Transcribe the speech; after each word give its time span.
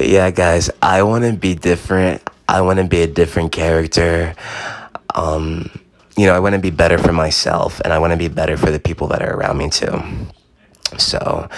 But 0.00 0.08
yeah, 0.08 0.30
guys, 0.30 0.70
I 0.80 1.02
want 1.02 1.26
to 1.26 1.34
be 1.34 1.54
different. 1.54 2.22
I 2.48 2.62
want 2.62 2.78
to 2.78 2.86
be 2.86 3.02
a 3.02 3.06
different 3.06 3.52
character. 3.52 4.34
Um, 5.14 5.70
you 6.16 6.24
know, 6.24 6.34
I 6.34 6.38
want 6.38 6.54
to 6.54 6.58
be 6.58 6.70
better 6.70 6.96
for 6.96 7.12
myself 7.12 7.82
and 7.84 7.92
I 7.92 7.98
want 7.98 8.12
to 8.12 8.16
be 8.16 8.28
better 8.28 8.56
for 8.56 8.70
the 8.70 8.80
people 8.80 9.08
that 9.08 9.20
are 9.20 9.36
around 9.36 9.58
me 9.58 9.68
too. 9.68 10.00
So, 10.96 11.50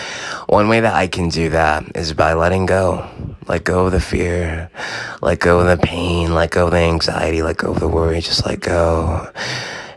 one 0.48 0.68
way 0.68 0.80
that 0.80 0.92
I 0.92 1.06
can 1.06 1.28
do 1.28 1.50
that 1.50 1.84
is 1.94 2.14
by 2.14 2.32
letting 2.32 2.66
go. 2.66 3.08
Let 3.46 3.62
go 3.62 3.86
of 3.86 3.92
the 3.92 4.00
fear, 4.00 4.72
let 5.20 5.38
go 5.38 5.60
of 5.60 5.68
the 5.68 5.80
pain, 5.80 6.34
let 6.34 6.50
go 6.50 6.64
of 6.64 6.72
the 6.72 6.78
anxiety, 6.78 7.42
let 7.42 7.58
go 7.58 7.70
of 7.70 7.78
the 7.78 7.86
worry, 7.86 8.20
just 8.20 8.44
let 8.44 8.58
go. 8.58 9.30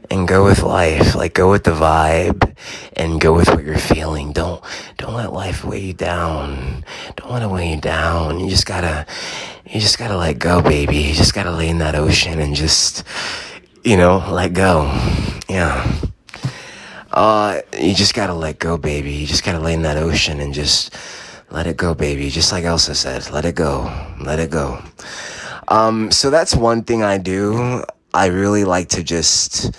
And 0.09 0.27
go 0.27 0.45
with 0.45 0.61
life, 0.61 1.15
like 1.15 1.33
go 1.33 1.49
with 1.49 1.63
the 1.63 1.71
vibe 1.71 2.55
and 2.95 3.19
go 3.19 3.33
with 3.33 3.49
what 3.49 3.63
you're 3.63 3.77
feeling. 3.77 4.31
Don't, 4.31 4.63
don't 4.97 5.15
let 5.15 5.33
life 5.33 5.65
weigh 5.65 5.79
you 5.79 5.93
down. 5.93 6.85
Don't 7.15 7.31
let 7.31 7.41
it 7.41 7.49
weigh 7.49 7.73
you 7.75 7.81
down. 7.81 8.39
You 8.39 8.49
just 8.49 8.65
gotta, 8.65 9.05
you 9.65 9.79
just 9.79 9.97
gotta 9.97 10.15
let 10.15 10.37
go, 10.39 10.61
baby. 10.61 10.97
You 10.97 11.13
just 11.13 11.33
gotta 11.33 11.51
lay 11.51 11.69
in 11.69 11.79
that 11.79 11.95
ocean 11.95 12.39
and 12.39 12.55
just, 12.55 13.03
you 13.83 13.97
know, 13.97 14.17
let 14.29 14.53
go. 14.53 14.83
Yeah. 15.49 15.99
Uh, 17.11 17.61
you 17.79 17.95
just 17.95 18.13
gotta 18.13 18.33
let 18.33 18.59
go, 18.59 18.77
baby. 18.77 19.11
You 19.11 19.25
just 19.25 19.43
gotta 19.43 19.59
lay 19.59 19.73
in 19.73 19.81
that 19.83 19.97
ocean 19.97 20.39
and 20.39 20.53
just 20.53 20.95
let 21.49 21.67
it 21.67 21.77
go, 21.77 21.93
baby. 21.95 22.29
Just 22.29 22.51
like 22.51 22.63
Elsa 22.63 22.93
said, 22.93 23.31
let 23.31 23.45
it 23.45 23.55
go. 23.55 23.91
Let 24.21 24.39
it 24.39 24.49
go. 24.49 24.83
Um, 25.67 26.11
so 26.11 26.29
that's 26.29 26.55
one 26.55 26.83
thing 26.83 27.03
I 27.03 27.17
do. 27.17 27.83
I 28.15 28.27
really 28.27 28.63
like 28.63 28.87
to 28.89 29.03
just 29.03 29.75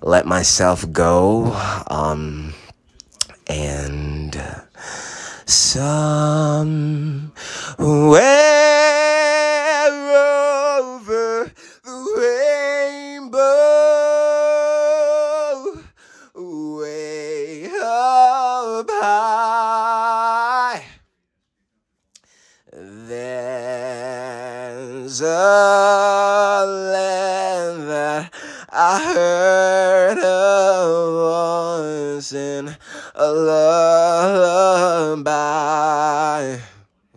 let 0.00 0.26
myself 0.26 0.84
go. 0.90 1.56
Um, 1.88 2.54
and 3.46 4.34
some 5.46 7.32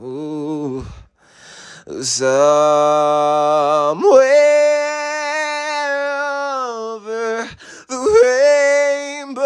Ooh, 0.03 0.85
somewhere 2.01 2.25
over 6.67 7.49
the 7.87 8.19
rainbow, 9.23 9.45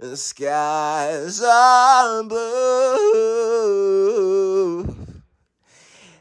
the 0.00 0.16
skies 0.16 1.40
are 1.44 2.24
blue, 2.24 2.40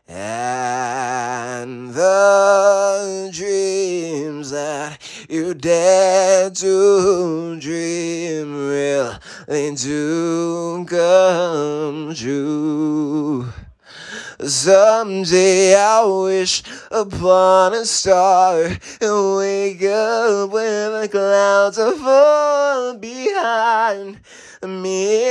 and 0.08 1.96
the 1.96 3.32
dreams 3.34 4.52
that 4.52 5.02
you 5.28 5.56
dare 5.56 6.52
to 6.52 7.60
dream 7.60 8.70
really 8.70 9.76
do 9.76 10.61
come 10.92 12.14
true. 12.14 13.48
Someday 14.42 15.74
I 15.74 16.04
wish 16.04 16.64
upon 16.92 17.74
a 17.74 17.86
star 17.86 18.66
and 19.00 19.38
wake 19.38 19.84
up 19.84 20.50
when 20.50 20.92
the 20.92 21.08
clouds 21.10 21.78
are 21.80 21.96
falling 21.96 23.00
behind 23.00 24.20
me. 24.64 25.22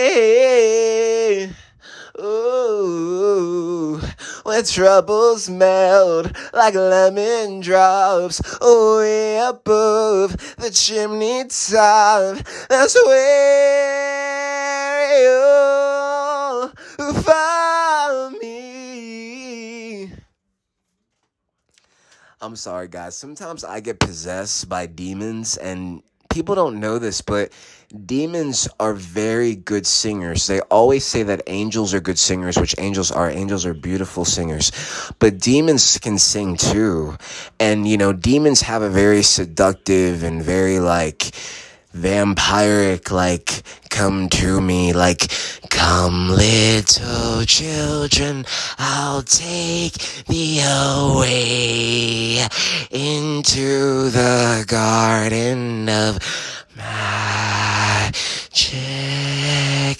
Ooh, 2.18 4.00
where 4.44 4.62
troubles 4.62 5.50
melt 5.50 6.34
like 6.54 6.74
lemon 6.74 7.60
drops 7.60 8.40
way 8.62 9.36
above 9.36 10.38
the 10.56 10.70
chimney 10.70 11.44
top. 11.44 12.38
That's 12.70 12.94
where 13.04 14.29
find 17.22 18.38
me. 18.38 20.12
I'm 22.40 22.56
sorry, 22.56 22.88
guys. 22.88 23.16
Sometimes 23.16 23.64
I 23.64 23.80
get 23.80 24.00
possessed 24.00 24.68
by 24.68 24.86
demons, 24.86 25.56
and 25.56 26.02
people 26.30 26.54
don't 26.54 26.80
know 26.80 26.98
this, 26.98 27.20
but 27.20 27.52
demons 28.06 28.68
are 28.78 28.94
very 28.94 29.56
good 29.56 29.86
singers. 29.86 30.46
They 30.46 30.60
always 30.62 31.04
say 31.04 31.22
that 31.24 31.42
angels 31.48 31.92
are 31.92 32.00
good 32.00 32.18
singers, 32.18 32.56
which 32.56 32.74
angels 32.78 33.10
are. 33.10 33.28
Angels 33.28 33.66
are 33.66 33.74
beautiful 33.74 34.24
singers. 34.24 34.72
But 35.18 35.38
demons 35.38 35.98
can 35.98 36.18
sing 36.18 36.56
too. 36.56 37.16
And, 37.58 37.86
you 37.86 37.98
know, 37.98 38.12
demons 38.12 38.62
have 38.62 38.82
a 38.82 38.88
very 38.90 39.22
seductive 39.22 40.22
and 40.22 40.42
very 40.42 40.78
like 40.78 41.34
vampiric, 41.94 43.10
like, 43.10 43.62
come 43.88 44.28
to 44.28 44.60
me, 44.60 44.92
like, 44.92 45.32
come 45.70 46.30
little 46.30 47.44
children, 47.44 48.44
I'll 48.78 49.22
take 49.22 49.94
thee 50.26 50.60
away 50.60 52.46
into 52.90 54.10
the 54.10 54.64
garden 54.66 55.88
of 55.88 56.18
magic. 56.76 58.20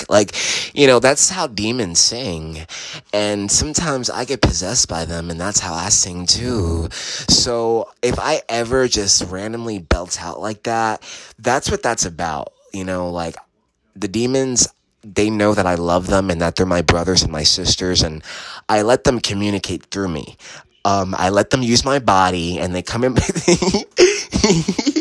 Like, 0.09 0.35
you 0.75 0.87
know, 0.87 0.99
that's 1.01 1.31
how 1.31 1.47
demons 1.47 1.99
sing. 1.99 2.67
And 3.13 3.51
sometimes 3.51 4.11
I 4.11 4.25
get 4.25 4.43
possessed 4.43 4.89
by 4.89 5.05
them, 5.05 5.31
and 5.31 5.41
that's 5.41 5.61
how 5.61 5.75
I 5.75 5.89
sing 5.89 6.27
too. 6.27 6.89
So 6.93 7.91
if 8.03 8.19
I 8.19 8.43
ever 8.49 8.89
just 8.89 9.23
randomly 9.31 9.79
belt 9.79 10.23
out 10.23 10.41
like 10.41 10.65
that, 10.65 11.03
that's 11.39 11.71
what 11.71 11.83
that's 11.83 12.05
about. 12.05 12.53
You 12.73 12.85
know, 12.85 13.11
like 13.11 13.37
the 13.97 14.09
demons, 14.09 14.69
they 15.03 15.31
know 15.31 15.55
that 15.55 15.67
I 15.67 15.77
love 15.77 16.07
them 16.09 16.31
and 16.31 16.41
that 16.41 16.57
they're 16.57 16.67
my 16.67 16.83
brothers 16.83 17.23
and 17.23 17.33
my 17.33 17.43
sisters, 17.45 18.03
and 18.03 18.23
I 18.69 18.83
let 18.83 19.05
them 19.05 19.21
communicate 19.21 19.87
through 19.87 20.09
me. 20.09 20.37
Um, 20.85 21.15
I 21.19 21.31
let 21.31 21.51
them 21.51 21.63
use 21.63 21.85
my 21.85 21.99
body, 21.99 22.59
and 22.59 22.75
they 22.75 22.83
come 22.83 23.05
in. 23.05 23.17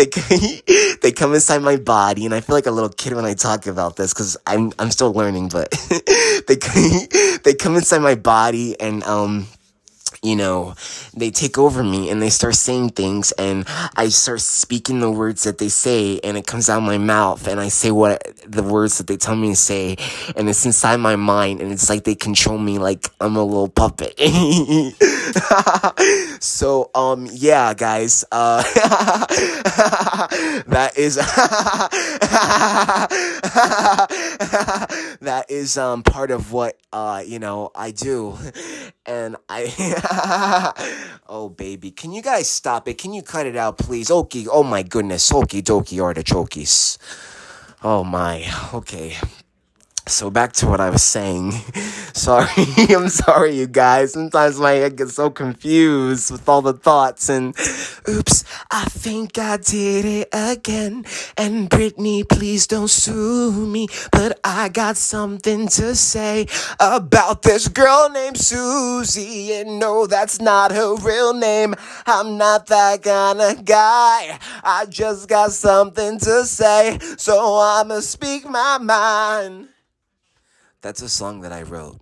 they 0.00 0.92
they 1.02 1.12
come 1.12 1.34
inside 1.34 1.62
my 1.62 1.76
body, 1.76 2.24
and 2.24 2.34
I 2.34 2.40
feel 2.40 2.56
like 2.56 2.66
a 2.66 2.70
little 2.70 2.88
kid 2.90 3.14
when 3.14 3.24
I 3.26 3.34
talk 3.34 3.66
about 3.66 3.96
this 3.96 4.14
because 4.14 4.36
I'm 4.46 4.72
I'm 4.78 4.90
still 4.90 5.12
learning. 5.12 5.48
But 5.48 5.70
they 6.48 6.56
they 7.44 7.54
come 7.54 7.76
inside 7.76 8.00
my 8.00 8.14
body, 8.14 8.80
and 8.80 9.04
um 9.04 9.46
you 10.22 10.36
know, 10.36 10.74
they 11.16 11.30
take 11.30 11.56
over 11.56 11.82
me 11.82 12.10
and 12.10 12.20
they 12.20 12.28
start 12.28 12.54
saying 12.54 12.90
things 12.90 13.32
and 13.32 13.64
I 13.96 14.08
start 14.08 14.42
speaking 14.42 15.00
the 15.00 15.10
words 15.10 15.44
that 15.44 15.58
they 15.58 15.68
say 15.68 16.20
and 16.22 16.36
it 16.36 16.46
comes 16.46 16.68
out 16.68 16.78
of 16.78 16.84
my 16.84 16.98
mouth 16.98 17.48
and 17.48 17.58
I 17.58 17.68
say 17.68 17.90
what 17.90 18.22
the 18.46 18.62
words 18.62 18.98
that 18.98 19.06
they 19.06 19.16
tell 19.16 19.34
me 19.34 19.48
to 19.48 19.56
say 19.56 19.96
and 20.36 20.48
it's 20.48 20.66
inside 20.66 20.98
my 20.98 21.16
mind 21.16 21.62
and 21.62 21.72
it's 21.72 21.88
like 21.88 22.04
they 22.04 22.14
control 22.14 22.58
me 22.58 22.78
like 22.78 23.08
I'm 23.20 23.36
a 23.36 23.44
little 23.44 23.68
puppet. 23.68 24.18
so 26.42 26.90
um 26.94 27.26
yeah 27.32 27.72
guys 27.72 28.24
uh 28.30 28.62
that 30.66 30.92
is 30.96 31.16
that 35.20 35.46
is 35.48 35.78
um 35.78 36.02
part 36.02 36.30
of 36.30 36.52
what 36.52 36.76
uh 36.92 37.22
you 37.26 37.38
know 37.38 37.70
I 37.74 37.92
do 37.92 38.36
and 39.06 39.36
I 39.48 39.62
oh 41.28 41.48
baby 41.56 41.92
can 41.92 42.10
you 42.10 42.20
guys 42.20 42.48
stop 42.50 42.88
it? 42.88 42.98
Can 42.98 43.12
you 43.12 43.22
cut 43.22 43.46
it 43.46 43.56
out 43.56 43.78
please? 43.78 44.10
Okay 44.10 44.46
oh 44.50 44.64
my 44.64 44.82
goodness 44.82 45.30
okie 45.30 45.62
dokie 45.62 46.02
artichokes 46.02 46.98
oh 47.84 48.02
my 48.02 48.44
okay 48.74 49.16
so 50.06 50.30
back 50.30 50.52
to 50.54 50.66
what 50.66 50.80
I 50.80 50.90
was 50.90 51.02
saying. 51.02 51.52
Sorry, 52.12 52.48
I'm 52.90 53.08
sorry, 53.08 53.56
you 53.56 53.66
guys. 53.66 54.12
Sometimes 54.12 54.58
my 54.58 54.72
head 54.72 54.96
gets 54.96 55.14
so 55.14 55.30
confused 55.30 56.30
with 56.30 56.48
all 56.48 56.60
the 56.60 56.72
thoughts 56.72 57.28
and 57.28 57.56
oops, 58.08 58.44
I 58.70 58.84
think 58.84 59.38
I 59.38 59.56
did 59.56 60.04
it 60.04 60.28
again. 60.32 61.04
And 61.36 61.70
Britney, 61.70 62.28
please 62.28 62.66
don't 62.66 62.90
sue 62.90 63.66
me, 63.66 63.88
but 64.12 64.38
I 64.44 64.68
got 64.68 64.96
something 64.96 65.68
to 65.68 65.94
say 65.94 66.46
about 66.78 67.42
this 67.42 67.68
girl 67.68 68.10
named 68.10 68.38
Susie. 68.38 69.52
And 69.54 69.78
no, 69.78 70.06
that's 70.06 70.40
not 70.40 70.72
her 70.72 70.96
real 70.96 71.32
name. 71.32 71.74
I'm 72.06 72.36
not 72.36 72.66
that 72.66 73.02
kind 73.02 73.40
of 73.40 73.64
guy. 73.64 74.38
I 74.62 74.86
just 74.88 75.28
got 75.28 75.52
something 75.52 76.18
to 76.18 76.44
say, 76.44 76.98
so 77.16 77.56
I'ma 77.56 78.00
speak 78.00 78.48
my 78.48 78.78
mind. 78.78 79.68
That's 80.82 81.02
a 81.02 81.08
song 81.08 81.40
that 81.42 81.52
I 81.52 81.62
wrote. 81.62 82.00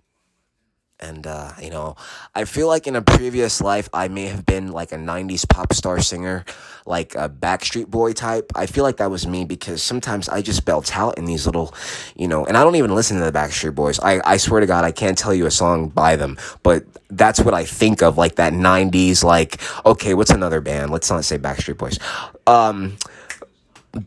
And, 1.01 1.25
uh, 1.25 1.51
you 1.61 1.69
know, 1.69 1.95
I 2.35 2.43
feel 2.43 2.67
like 2.67 2.85
in 2.85 2.97
a 2.97 3.01
previous 3.01 3.61
life, 3.61 3.87
I 3.93 4.09
may 4.09 4.25
have 4.25 4.45
been 4.45 4.73
like 4.73 4.91
a 4.91 4.97
90s 4.97 5.47
pop 5.47 5.71
star 5.71 6.01
singer, 6.01 6.43
like 6.85 7.15
a 7.15 7.29
Backstreet 7.29 7.87
Boy 7.87 8.11
type. 8.11 8.51
I 8.53 8.65
feel 8.65 8.83
like 8.83 8.97
that 8.97 9.09
was 9.09 9.25
me 9.25 9.45
because 9.45 9.81
sometimes 9.81 10.27
I 10.27 10.41
just 10.41 10.65
belt 10.65 10.95
out 10.97 11.17
in 11.17 11.23
these 11.23 11.45
little, 11.45 11.73
you 12.17 12.27
know, 12.27 12.45
and 12.45 12.57
I 12.57 12.65
don't 12.65 12.75
even 12.75 12.93
listen 12.93 13.17
to 13.17 13.23
the 13.23 13.31
Backstreet 13.31 13.75
Boys. 13.75 13.97
I, 14.01 14.19
I 14.25 14.35
swear 14.35 14.59
to 14.59 14.65
God, 14.65 14.83
I 14.83 14.91
can't 14.91 15.17
tell 15.17 15.33
you 15.33 15.45
a 15.45 15.51
song 15.51 15.87
by 15.87 16.17
them, 16.17 16.37
but 16.63 16.83
that's 17.09 17.39
what 17.39 17.53
I 17.53 17.63
think 17.63 18.01
of, 18.03 18.17
like 18.17 18.35
that 18.35 18.51
90s, 18.51 19.23
like, 19.23 19.61
okay, 19.85 20.13
what's 20.13 20.31
another 20.31 20.59
band? 20.59 20.91
Let's 20.91 21.09
not 21.09 21.23
say 21.23 21.37
Backstreet 21.37 21.77
Boys. 21.77 21.97
Um, 22.45 22.97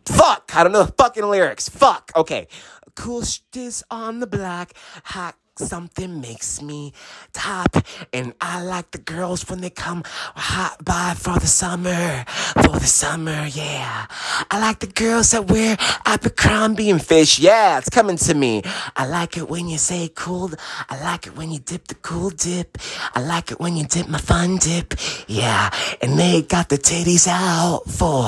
fuck, 0.04 0.52
I 0.54 0.62
don't 0.62 0.72
know 0.72 0.84
the 0.84 0.92
fucking 0.92 1.24
lyrics. 1.24 1.70
Fuck, 1.70 2.12
okay. 2.14 2.48
Cool 2.94 3.22
is 3.54 3.82
on 3.90 4.20
the 4.20 4.26
block, 4.26 4.72
hot 5.04 5.36
something 5.58 6.20
makes 6.20 6.62
me 6.62 6.92
top. 7.32 7.76
And 8.12 8.32
i 8.40 8.62
like 8.62 8.90
the 8.90 8.98
girls 8.98 9.48
when 9.48 9.60
they 9.60 9.70
come 9.70 10.02
hot 10.06 10.82
by 10.82 11.14
for 11.16 11.38
the 11.38 11.46
summer 11.46 12.24
for 12.62 12.78
the 12.78 12.86
summer 12.86 13.46
yeah. 13.52 14.06
I 14.50 14.60
like 14.60 14.80
the 14.80 14.86
girls 14.86 15.30
that 15.32 15.50
wear 15.50 15.76
Abercrombie 16.06 16.90
and 16.90 17.04
Fitch 17.04 17.38
yeah 17.38 17.78
it's 17.78 17.90
coming 17.90 18.16
to 18.16 18.34
me. 18.34 18.62
I 18.96 19.06
like 19.06 19.36
it 19.36 19.48
when 19.48 19.68
you 19.68 19.78
say 19.78 20.10
cool 20.14 20.50
i 20.88 21.02
like 21.02 21.26
it 21.26 21.36
when 21.36 21.50
you 21.52 21.58
dip 21.58 21.86
the 21.88 21.96
cool 21.96 22.30
dip. 22.30 22.78
I 23.14 23.20
like 23.20 23.50
it 23.50 23.60
when 23.60 23.76
you 23.76 23.84
dip 23.84 24.08
my 24.08 24.18
fun 24.18 24.56
dip 24.56 24.94
yeah. 25.28 25.70
And 26.00 26.18
they 26.18 26.42
got 26.42 26.70
the 26.70 26.78
titties 26.78 27.28
out 27.28 27.82
for 27.86 28.22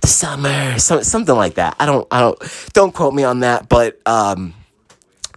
the 0.00 0.06
summer 0.06 0.78
so, 0.78 1.00
something 1.00 1.34
like 1.34 1.54
that. 1.54 1.76
I 1.80 1.86
don't 1.86 2.06
i 2.10 2.20
don't 2.20 2.38
don't 2.74 2.92
quote 2.92 3.14
me 3.14 3.24
on 3.24 3.40
that 3.40 3.68
but 3.70 3.98
um 4.06 4.52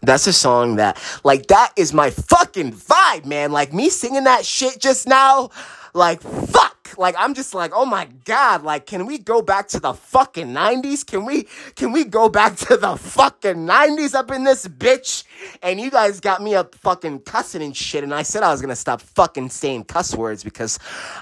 that's 0.01 0.27
a 0.27 0.33
song 0.33 0.77
that, 0.77 1.01
like, 1.23 1.47
that 1.47 1.73
is 1.75 1.93
my 1.93 2.09
fucking 2.09 2.73
vibe, 2.73 3.25
man. 3.25 3.51
Like, 3.51 3.73
me 3.73 3.89
singing 3.89 4.23
that 4.25 4.45
shit 4.45 4.79
just 4.79 5.07
now, 5.07 5.49
like, 5.93 6.21
fuck. 6.21 6.78
Like, 6.97 7.15
I'm 7.17 7.33
just 7.33 7.53
like, 7.53 7.71
oh 7.73 7.85
my 7.85 8.07
god, 8.25 8.63
like, 8.63 8.85
can 8.85 9.05
we 9.05 9.17
go 9.17 9.41
back 9.41 9.67
to 9.69 9.79
the 9.79 9.93
fucking 9.93 10.47
90s? 10.47 11.05
Can 11.05 11.25
we, 11.25 11.47
can 11.75 11.91
we 11.91 12.03
go 12.03 12.29
back 12.29 12.55
to 12.57 12.77
the 12.77 12.95
fucking 12.95 13.55
90s 13.55 14.15
up 14.15 14.31
in 14.31 14.43
this 14.43 14.67
bitch? 14.67 15.23
And 15.61 15.79
you 15.79 15.91
guys 15.91 16.19
got 16.19 16.41
me 16.41 16.55
up 16.55 16.75
fucking 16.75 17.19
cussing 17.21 17.61
and 17.61 17.75
shit. 17.75 18.03
And 18.03 18.13
I 18.13 18.23
said 18.23 18.43
I 18.43 18.51
was 18.51 18.61
gonna 18.61 18.75
stop 18.75 19.01
fucking 19.01 19.49
saying 19.49 19.85
cuss 19.85 20.15
words 20.15 20.43
because 20.43 20.79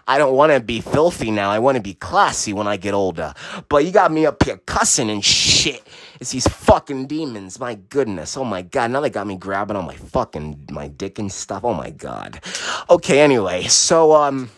I 0.08 0.18
don't 0.18 0.36
wanna 0.36 0.60
be 0.60 0.82
filthy 0.82 1.32
now. 1.32 1.50
I 1.50 1.60
wanna 1.60 1.82
be 1.82 1.94
classy 1.94 2.54
when 2.54 2.68
I 2.68 2.78
get 2.78 2.94
older. 2.94 3.34
But 3.70 3.86
you 3.86 3.92
got 3.92 4.12
me 4.12 4.26
up 4.26 4.44
here 4.44 4.58
cussing 4.66 5.10
and 5.10 5.24
shit. 5.24 5.88
It's 6.20 6.32
these 6.32 6.48
fucking 6.48 7.08
demons. 7.08 7.60
My 7.60 7.76
goodness. 7.76 8.38
Oh 8.38 8.44
my 8.44 8.62
god. 8.62 8.92
Now 8.92 9.02
they 9.02 9.10
got 9.10 9.28
me 9.28 9.36
grabbing 9.38 9.78
on 9.78 9.86
my 9.86 9.96
fucking 9.96 10.68
my 10.72 10.88
dick 10.88 11.20
and 11.20 11.32
stuff. 11.32 11.64
Oh 11.64 11.74
my 11.74 11.92
god. 11.92 12.42
Okay, 12.90 13.20
anyway. 13.20 13.64
So 13.64 14.14
um 14.14 14.50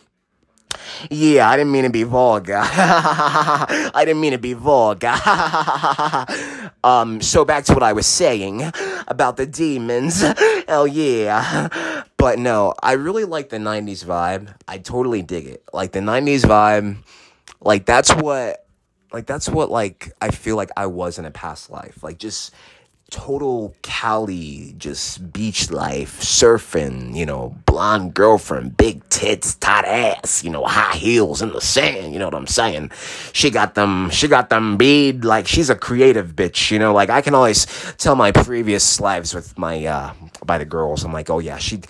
yeah, 1.09 1.49
I 1.49 1.57
didn't 1.57 1.71
mean 1.71 1.83
to 1.83 1.89
be 1.89 2.03
vulgar. 2.03 2.61
I 2.63 4.03
didn't 4.05 4.21
mean 4.21 4.31
to 4.31 4.37
be 4.37 4.53
vulgar. 4.53 5.15
um, 6.83 7.21
so 7.21 7.45
back 7.45 7.65
to 7.65 7.73
what 7.73 7.83
I 7.83 7.93
was 7.93 8.07
saying 8.07 8.63
about 9.07 9.37
the 9.37 9.45
demons. 9.45 10.21
Hell 10.67 10.87
yeah. 10.87 12.03
But 12.17 12.39
no, 12.39 12.73
I 12.81 12.93
really 12.93 13.25
like 13.25 13.49
the 13.49 13.57
90s 13.57 14.05
vibe. 14.05 14.53
I 14.67 14.77
totally 14.77 15.21
dig 15.21 15.47
it. 15.47 15.63
Like 15.73 15.91
the 15.91 15.99
90s 15.99 16.41
vibe, 16.41 16.97
like 17.61 17.85
that's 17.85 18.13
what 18.13 18.65
like 19.11 19.25
that's 19.25 19.49
what 19.49 19.71
like 19.71 20.11
I 20.21 20.29
feel 20.31 20.55
like 20.55 20.69
I 20.77 20.85
was 20.85 21.17
in 21.17 21.25
a 21.25 21.31
past 21.31 21.69
life. 21.69 22.03
Like 22.03 22.17
just 22.17 22.53
total 23.09 23.75
Cali, 23.81 24.73
just 24.77 25.31
beach 25.33 25.71
life, 25.71 26.19
surfing, 26.21 27.15
you 27.15 27.25
know, 27.25 27.55
blonde 27.65 28.13
girlfriend, 28.13 28.77
big 28.77 29.07
tits, 29.09 29.55
tight 29.55 29.85
ass, 29.85 30.43
you 30.43 30.49
know, 30.49 30.65
high 30.65 30.95
heels 30.95 31.41
in 31.41 31.51
the 31.51 31.61
sand, 31.61 32.13
you 32.13 32.19
know 32.19 32.25
what 32.25 32.35
I'm 32.35 32.47
saying? 32.47 32.91
She 33.33 33.49
got 33.49 33.75
them, 33.75 34.09
she 34.09 34.27
got 34.27 34.49
them 34.49 34.77
bead, 34.77 35.25
like 35.25 35.47
she's 35.47 35.69
a 35.69 35.75
creative 35.75 36.35
bitch, 36.35 36.71
you 36.71 36.79
know, 36.79 36.93
like 36.93 37.09
I 37.09 37.21
can 37.21 37.35
always 37.35 37.65
tell 37.97 38.15
my 38.15 38.31
previous 38.31 38.99
lives 38.99 39.33
with 39.33 39.57
my, 39.57 39.85
uh, 39.85 40.13
by 40.45 40.57
the 40.57 40.65
girls. 40.65 41.03
I'm 41.03 41.13
like, 41.13 41.29
oh 41.29 41.39
yeah, 41.39 41.57
she, 41.57 41.81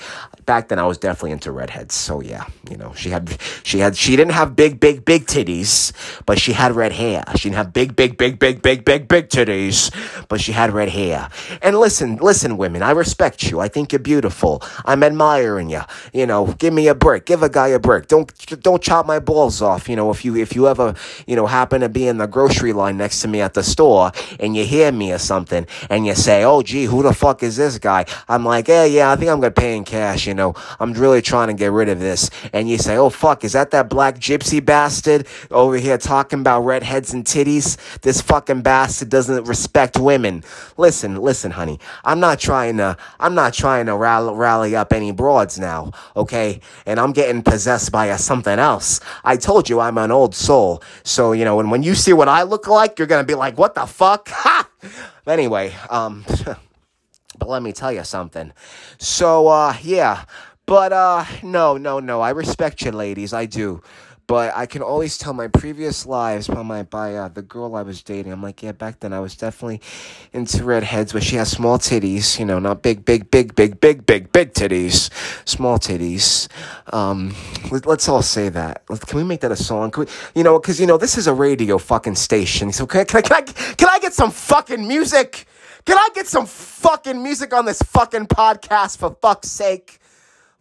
back 0.49 0.69
then 0.69 0.79
I 0.79 0.85
was 0.87 0.97
definitely 0.97 1.33
into 1.33 1.51
redheads. 1.51 1.93
So 1.93 2.21
yeah, 2.21 2.45
you 2.71 2.75
know, 2.75 2.91
she 2.95 3.11
had, 3.11 3.37
she 3.61 3.77
had, 3.77 3.95
she 3.95 4.15
didn't 4.15 4.33
have 4.33 4.55
big, 4.55 4.79
big, 4.79 5.05
big 5.05 5.27
titties, 5.27 5.93
but 6.25 6.39
she 6.39 6.53
had 6.53 6.71
red 6.71 6.91
hair. 6.91 7.23
She 7.35 7.49
didn't 7.49 7.57
have 7.57 7.71
big, 7.71 7.95
big, 7.95 8.17
big, 8.17 8.39
big, 8.39 8.63
big, 8.63 8.83
big, 8.83 9.07
big 9.07 9.29
titties, 9.29 9.93
but 10.27 10.41
she 10.41 10.51
had 10.51 10.73
red 10.73 10.89
hair. 10.89 11.29
And 11.61 11.77
listen, 11.77 12.15
listen, 12.15 12.57
women, 12.57 12.81
I 12.81 12.89
respect 12.91 13.51
you. 13.51 13.59
I 13.59 13.67
think 13.67 13.91
you're 13.91 13.99
beautiful. 13.99 14.63
I'm 14.85 15.03
admiring 15.03 15.69
you. 15.69 15.83
You 16.13 16.25
know, 16.25 16.47
give 16.57 16.73
me 16.73 16.87
a 16.87 16.95
break. 16.95 17.25
Give 17.25 17.43
a 17.43 17.49
guy 17.49 17.67
a 17.67 17.79
break. 17.79 18.07
Don't, 18.07 18.27
don't 18.63 18.81
chop 18.81 19.05
my 19.05 19.19
balls 19.19 19.61
off. 19.61 19.87
You 19.87 19.95
know, 19.95 20.09
if 20.09 20.25
you, 20.25 20.35
if 20.35 20.55
you 20.55 20.67
ever, 20.67 20.95
you 21.27 21.35
know, 21.35 21.45
happen 21.45 21.81
to 21.81 21.89
be 21.89 22.07
in 22.07 22.17
the 22.17 22.25
grocery 22.25 22.73
line 22.73 22.97
next 22.97 23.21
to 23.21 23.27
me 23.27 23.39
at 23.39 23.53
the 23.53 23.61
store 23.61 24.11
and 24.39 24.55
you 24.55 24.65
hear 24.65 24.91
me 24.91 25.11
or 25.11 25.19
something 25.19 25.67
and 25.91 26.07
you 26.07 26.15
say, 26.15 26.43
oh 26.43 26.63
gee, 26.63 26.85
who 26.85 27.03
the 27.03 27.13
fuck 27.13 27.43
is 27.43 27.55
this 27.55 27.77
guy? 27.77 28.05
I'm 28.27 28.43
like, 28.43 28.67
yeah, 28.67 28.85
yeah, 28.85 29.11
I 29.11 29.15
think 29.15 29.29
I'm 29.29 29.39
gonna 29.39 29.51
pay 29.51 29.77
in 29.77 29.83
cash. 29.83 30.25
You 30.25 30.33
know, 30.33 30.38
I'm 30.79 30.93
really 30.93 31.21
trying 31.21 31.47
to 31.47 31.53
get 31.53 31.71
rid 31.71 31.89
of 31.89 31.99
this. 31.99 32.29
And 32.53 32.69
you 32.69 32.77
say, 32.77 32.97
oh 32.97 33.09
fuck, 33.09 33.43
is 33.43 33.53
that 33.53 33.71
that 33.71 33.89
Blak 33.89 34.15
Gypzy 34.15 34.63
bastard 34.63 35.27
over 35.51 35.77
here 35.77 35.97
talking 35.97 36.39
about 36.39 36.61
redheads 36.61 37.13
and 37.13 37.25
titties? 37.25 37.77
This 38.01 38.21
fucking 38.21 38.61
bastard 38.61 39.09
doesn't 39.09 39.45
respect 39.45 39.97
women. 39.99 40.43
Listen, 40.77 41.15
listen, 41.15 41.51
honey, 41.51 41.79
I'm 42.03 42.19
not 42.19 42.39
trying 42.39 42.77
to, 42.77 42.97
I'm 43.19 43.35
not 43.35 43.53
trying 43.53 43.87
to 43.87 43.95
rally, 43.95 44.33
rally 44.35 44.75
up 44.75 44.93
any 44.93 45.11
broads 45.11 45.59
now, 45.59 45.91
okay? 46.15 46.61
And 46.85 46.99
I'm 46.99 47.11
getting 47.11 47.41
possessed 47.43 47.91
by 47.91 48.07
a 48.07 48.17
something 48.17 48.59
else. 48.59 48.99
I 49.23 49.37
told 49.37 49.69
you 49.69 49.79
I'm 49.79 49.97
an 49.97 50.11
old 50.11 50.35
soul. 50.35 50.83
So, 51.03 51.31
you 51.31 51.45
know, 51.45 51.59
and 51.59 51.71
when 51.71 51.83
you 51.83 51.95
see 51.95 52.13
what 52.13 52.27
I 52.27 52.43
look 52.43 52.67
like, 52.67 52.99
you're 52.99 53.07
gonna 53.07 53.23
be 53.23 53.35
like, 53.35 53.57
what 53.57 53.75
the 53.75 53.85
fuck? 53.85 54.29
Ha! 54.39 54.69
Anyway, 55.27 55.75
um, 55.89 56.25
but 57.39 57.49
let 57.49 57.63
me 57.63 57.71
tell 57.71 57.91
you 57.91 58.03
something. 58.03 58.53
So, 58.97 59.47
uh, 59.47 59.75
yeah. 59.81 60.25
But, 60.65 60.93
uh, 60.93 61.25
no, 61.41 61.77
no, 61.77 61.99
no. 61.99 62.21
I 62.21 62.29
respect 62.29 62.83
you, 62.83 62.91
ladies. 62.91 63.33
I 63.33 63.45
do. 63.47 63.81
But 64.29 64.55
I 64.55 64.67
can 64.67 64.83
always 64.83 65.17
tell 65.17 65.33
my 65.33 65.47
previous 65.47 66.05
lives 66.05 66.47
by 66.47 66.61
my 66.61 66.83
by 66.83 67.15
uh, 67.15 67.29
the 67.29 67.41
girl 67.41 67.75
I 67.75 67.81
was 67.81 68.03
dating. 68.03 68.31
I'm 68.31 68.43
like, 68.43 68.61
yeah, 68.61 68.73
back 68.73 68.99
then 68.99 69.11
I 69.11 69.19
was 69.19 69.35
definitely 69.35 69.81
into 70.33 70.63
redheads, 70.63 71.13
but 71.13 71.23
she 71.23 71.37
has 71.37 71.49
small 71.49 71.79
titties. 71.79 72.37
You 72.37 72.45
know, 72.45 72.59
not 72.59 72.83
big, 72.83 73.03
big, 73.03 73.31
big, 73.31 73.55
big, 73.55 73.79
big, 73.79 74.05
big, 74.05 74.31
big 74.31 74.53
titties, 74.53 75.09
small 75.49 75.79
titties. 75.79 76.47
Um, 76.93 77.33
let, 77.71 77.87
us 77.87 78.07
all 78.07 78.21
say 78.21 78.49
that. 78.49 78.85
Can 78.85 79.17
we 79.17 79.23
make 79.23 79.41
that 79.41 79.51
a 79.51 79.55
song? 79.55 79.91
We, 79.97 80.05
you 80.35 80.43
know, 80.43 80.59
because 80.59 80.79
you 80.79 80.85
know 80.85 80.99
this 80.99 81.17
is 81.17 81.25
a 81.25 81.33
radio 81.33 81.79
fucking 81.79 82.13
station. 82.13 82.71
So 82.71 82.85
can, 82.85 83.07
can 83.07 83.17
I 83.17 83.21
can 83.23 83.33
I 83.35 83.41
can 83.41 83.89
I 83.89 83.97
get 83.97 84.13
some 84.13 84.29
fucking 84.29 84.87
music? 84.87 85.47
Can 85.85 85.97
I 85.97 86.09
get 86.13 86.27
some 86.27 86.45
fucking 86.45 87.21
music 87.21 87.53
on 87.53 87.65
this 87.65 87.81
fucking 87.81 88.27
podcast 88.27 88.97
for 88.97 89.15
fuck's 89.21 89.49
sake? 89.49 89.99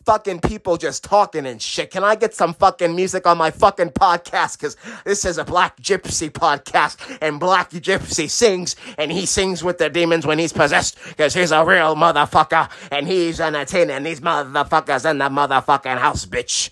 Fucking 0.06 0.40
people 0.40 0.78
just 0.78 1.04
talking 1.04 1.44
and 1.44 1.60
shit. 1.60 1.90
Can 1.90 2.02
I 2.02 2.14
get 2.14 2.32
some 2.32 2.54
fucking 2.54 2.96
music 2.96 3.26
on 3.26 3.36
my 3.36 3.50
fucking 3.50 3.90
podcast? 3.90 4.58
Because 4.58 4.76
this 5.04 5.26
is 5.26 5.36
a 5.36 5.44
Blak 5.44 5.76
Gypzy 5.82 6.30
podcast, 6.30 7.18
and 7.20 7.38
Blak 7.38 7.70
Gypzy 7.70 8.30
sings, 8.30 8.74
and 8.96 9.12
he 9.12 9.26
sings 9.26 9.62
with 9.62 9.76
the 9.76 9.90
demons 9.90 10.24
when 10.24 10.38
he's 10.38 10.52
possessed, 10.52 10.96
because 11.08 11.34
he's 11.34 11.50
a 11.50 11.62
real 11.62 11.94
motherfucker, 11.94 12.70
and 12.90 13.06
he's 13.06 13.38
entertaining 13.38 14.02
these 14.04 14.20
motherfuckers 14.20 15.10
in 15.10 15.18
the 15.18 15.28
motherfucking 15.28 15.98
house, 15.98 16.24
bitch. 16.24 16.70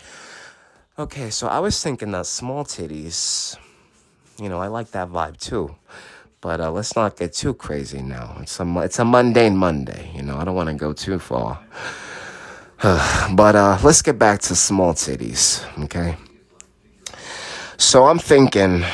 Okay, 0.98 1.28
so 1.28 1.46
I 1.46 1.58
was 1.58 1.82
thinking 1.82 2.12
that 2.12 2.24
small 2.24 2.64
titties, 2.64 3.58
you 4.40 4.48
know, 4.48 4.60
I 4.60 4.68
like 4.68 4.92
that 4.92 5.08
vibe 5.08 5.38
too. 5.38 5.76
But 6.40 6.60
uh, 6.60 6.70
let's 6.70 6.94
not 6.94 7.16
get 7.16 7.32
too 7.32 7.54
crazy 7.54 8.02
now. 8.02 8.36
It's 8.40 8.60
a 8.60 8.78
it's 8.80 8.98
a 8.98 9.04
mundane 9.04 9.56
Monday, 9.56 10.10
you 10.14 10.22
know. 10.22 10.36
I 10.36 10.44
don't 10.44 10.54
want 10.54 10.68
to 10.68 10.74
go 10.74 10.92
too 10.92 11.18
far. 11.18 11.58
but 12.82 13.56
uh, 13.56 13.78
let's 13.82 14.02
get 14.02 14.18
back 14.18 14.40
to 14.42 14.54
small 14.54 14.92
titties, 14.92 15.64
okay? 15.84 16.16
So 17.78 18.04
I'm 18.04 18.18
thinking 18.18 18.84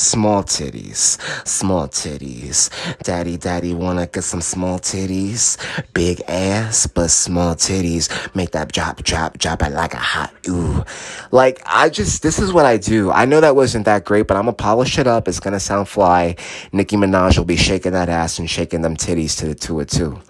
small 0.00 0.42
titties, 0.42 1.20
small 1.46 1.86
titties. 1.88 2.70
Daddy, 3.02 3.36
daddy, 3.36 3.74
wanna 3.74 4.06
get 4.06 4.24
some 4.24 4.40
small 4.40 4.78
titties? 4.78 5.56
Big 5.94 6.20
ass, 6.28 6.86
but 6.86 7.10
small 7.10 7.54
titties. 7.54 8.08
Make 8.34 8.50
that 8.50 8.72
drop, 8.72 9.02
drop, 9.02 9.38
drop 9.38 9.62
it 9.62 9.70
like 9.70 9.94
a 9.94 9.98
hot 9.98 10.32
ooh. 10.48 10.84
Like, 11.30 11.62
I 11.66 11.88
just, 11.88 12.22
this 12.22 12.38
is 12.38 12.52
what 12.52 12.66
I 12.66 12.76
do. 12.76 13.10
I 13.10 13.24
know 13.24 13.40
that 13.40 13.54
wasn't 13.54 13.84
that 13.84 14.04
great, 14.04 14.26
but 14.26 14.36
I'm 14.36 14.44
gonna 14.44 14.54
polish 14.54 14.98
it 14.98 15.06
up. 15.06 15.28
It's 15.28 15.40
gonna 15.40 15.60
sound 15.60 15.88
fly. 15.88 16.36
Nicki 16.72 16.96
Minaj 16.96 17.38
will 17.38 17.44
be 17.44 17.56
shaking 17.56 17.92
that 17.92 18.08
ass 18.08 18.38
and 18.38 18.50
shaking 18.50 18.82
them 18.82 18.96
titties 18.96 19.38
to 19.38 19.46
the 19.46 19.54
to 19.54 19.80
it 19.80 19.88
too. 19.88 20.20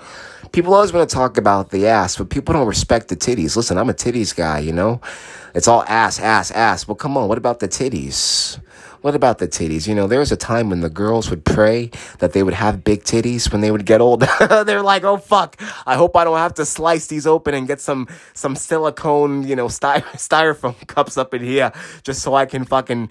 People 0.52 0.74
always 0.74 0.92
want 0.92 1.08
to 1.08 1.14
talk 1.14 1.38
about 1.38 1.70
the 1.70 1.86
ass, 1.86 2.16
but 2.16 2.28
people 2.28 2.52
don't 2.52 2.66
respect 2.66 3.08
the 3.08 3.16
titties. 3.16 3.54
Listen, 3.56 3.78
I'm 3.78 3.88
a 3.88 3.94
titties 3.94 4.34
guy, 4.34 4.58
you 4.58 4.72
know? 4.72 5.00
It's 5.54 5.68
all 5.68 5.84
ass, 5.84 6.18
ass, 6.18 6.50
ass. 6.50 6.88
Well, 6.88 6.96
come 6.96 7.16
on, 7.16 7.28
what 7.28 7.38
about 7.38 7.60
the 7.60 7.68
titties? 7.68 8.58
What 9.02 9.14
about 9.14 9.38
the 9.38 9.48
titties? 9.48 9.88
You 9.88 9.94
know, 9.94 10.06
there 10.06 10.18
was 10.18 10.30
a 10.30 10.36
time 10.36 10.68
when 10.68 10.80
the 10.80 10.90
girls 10.90 11.30
would 11.30 11.44
pray 11.44 11.90
that 12.18 12.34
they 12.34 12.42
would 12.42 12.52
have 12.54 12.84
big 12.84 13.02
titties 13.02 13.50
when 13.50 13.62
they 13.62 13.70
would 13.70 13.86
get 13.86 14.02
old. 14.02 14.20
They're 14.50 14.82
like, 14.82 15.04
oh 15.04 15.16
fuck, 15.16 15.60
I 15.86 15.96
hope 15.96 16.16
I 16.16 16.24
don't 16.24 16.36
have 16.36 16.54
to 16.54 16.66
slice 16.66 17.06
these 17.06 17.26
open 17.26 17.54
and 17.54 17.66
get 17.66 17.80
some 17.80 18.08
some 18.34 18.54
silicone, 18.54 19.48
you 19.48 19.56
know, 19.56 19.68
styro- 19.68 20.02
styrofoam 20.16 20.86
cups 20.86 21.16
up 21.16 21.32
in 21.32 21.42
here 21.42 21.72
just 22.02 22.20
so 22.20 22.34
I 22.34 22.44
can 22.44 22.64
fucking, 22.64 23.10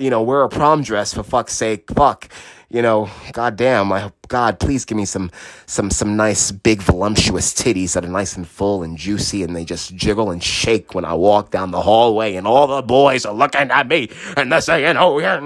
you 0.00 0.08
know, 0.08 0.22
wear 0.22 0.42
a 0.42 0.48
prom 0.48 0.82
dress 0.82 1.12
for 1.12 1.22
fuck's 1.22 1.52
sake. 1.52 1.90
Fuck 1.90 2.30
you 2.68 2.82
know, 2.82 3.08
goddamn, 3.32 3.92
I 3.92 4.10
God, 4.28 4.58
please 4.58 4.84
give 4.84 4.96
me 4.96 5.04
some 5.04 5.30
some 5.66 5.90
some 5.90 6.16
nice 6.16 6.50
big 6.50 6.82
voluptuous 6.82 7.54
titties 7.54 7.94
that 7.94 8.04
are 8.04 8.08
nice 8.08 8.36
and 8.36 8.46
full 8.46 8.82
and 8.82 8.96
juicy 8.96 9.42
and 9.42 9.54
they 9.54 9.64
just 9.64 9.94
jiggle 9.94 10.30
and 10.30 10.42
shake 10.42 10.94
when 10.94 11.04
I 11.04 11.14
walk 11.14 11.50
down 11.50 11.70
the 11.70 11.82
hallway 11.82 12.34
and 12.34 12.46
all 12.46 12.66
the 12.66 12.82
boys 12.82 13.24
are 13.24 13.34
looking 13.34 13.70
at 13.70 13.86
me 13.86 14.10
and 14.36 14.50
they're 14.50 14.60
saying, 14.60 14.96
"Oh, 14.96 15.18
yeah." 15.18 15.38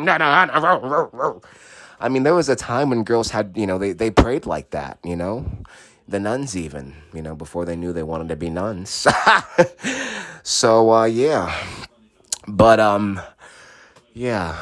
I 2.03 2.09
mean, 2.09 2.23
there 2.23 2.35
was 2.35 2.49
a 2.49 2.57
time 2.57 2.89
when 2.89 3.05
girls 3.05 3.31
had, 3.31 3.53
you 3.55 3.67
know, 3.67 3.77
they 3.77 3.93
they 3.93 4.11
prayed 4.11 4.47
like 4.47 4.71
that, 4.71 4.99
you 5.05 5.17
know? 5.17 5.45
The 6.09 6.19
nuns 6.19 6.57
even, 6.57 6.97
you 7.15 7.23
know, 7.23 7.37
before 7.37 7.65
they 7.67 7.77
knew 7.77 7.93
they 7.93 8.03
wanted 8.03 8.29
to 8.31 8.37
be 8.37 8.51
nuns. 8.51 9.07
so 10.43 10.91
uh 10.91 11.05
yeah. 11.05 11.55
But 12.49 12.81
um 12.81 13.21
yeah. 14.15 14.57